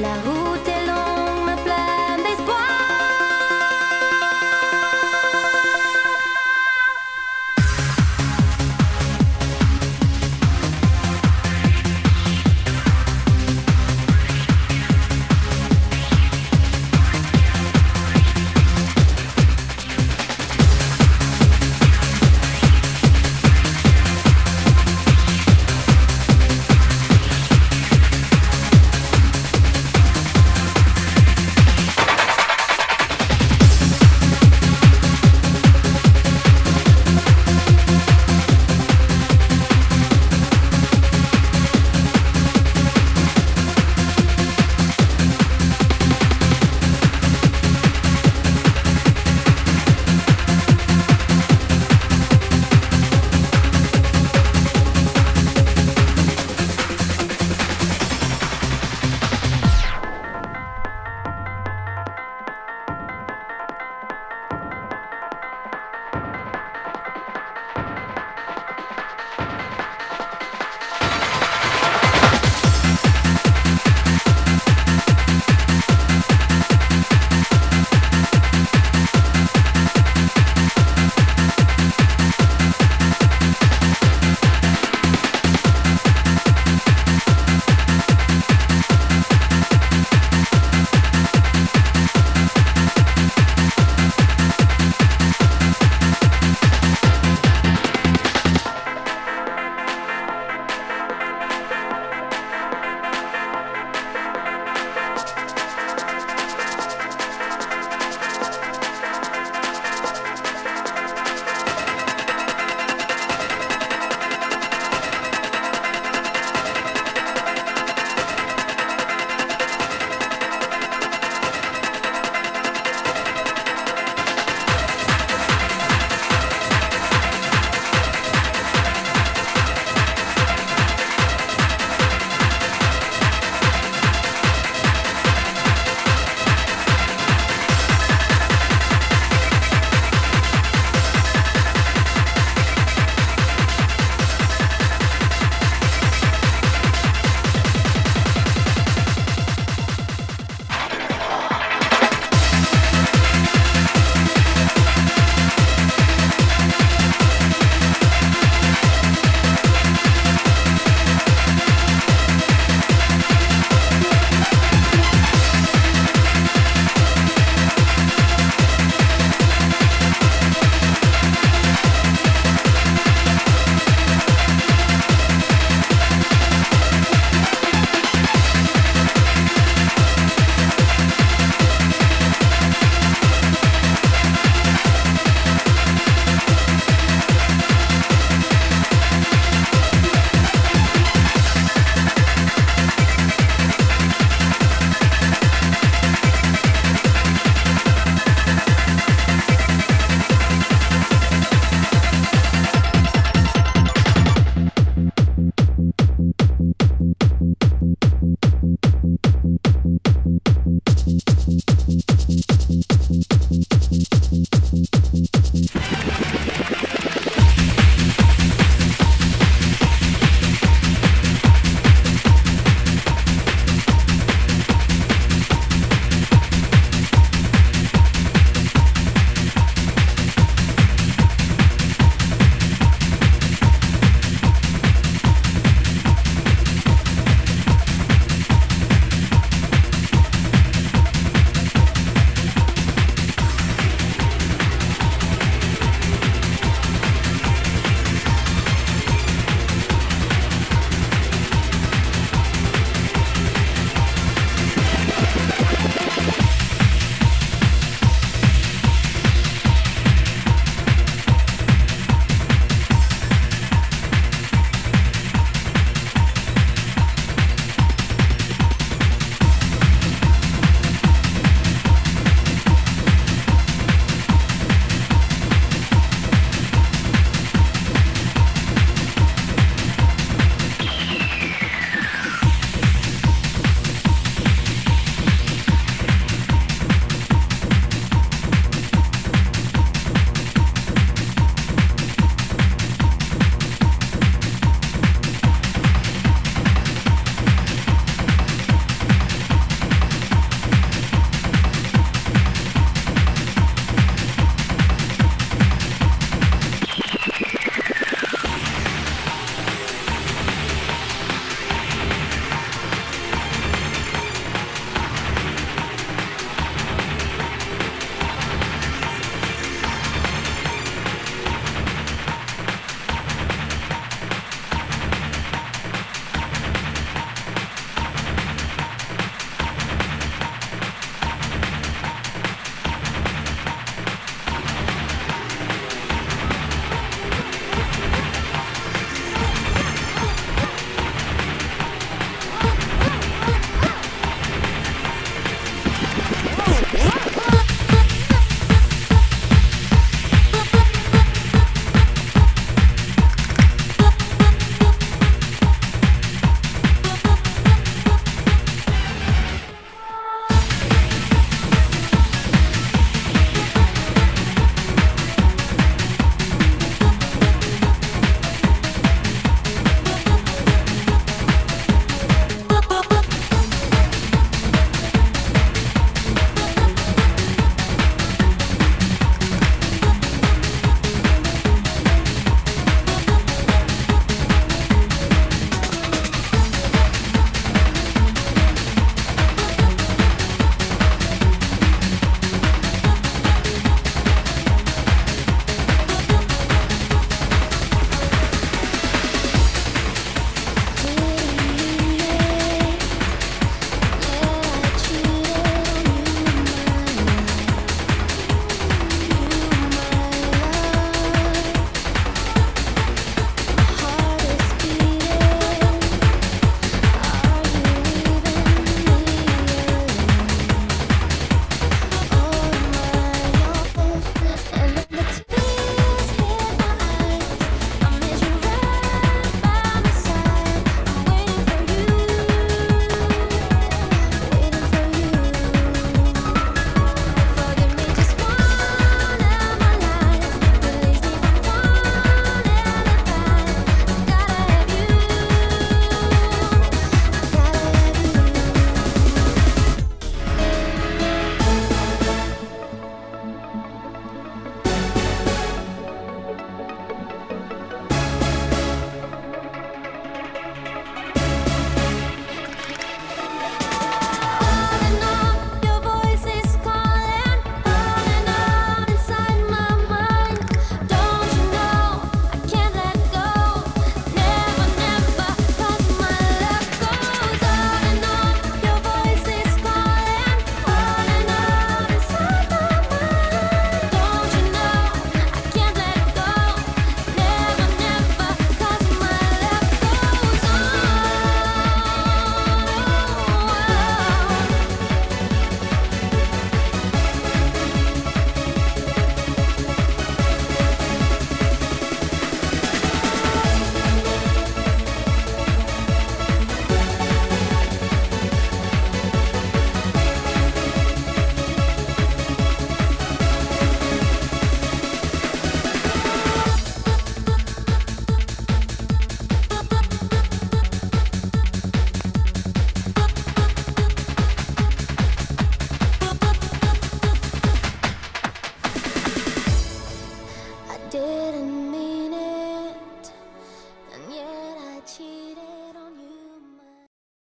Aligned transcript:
La 0.00 0.14
rue 0.14 0.49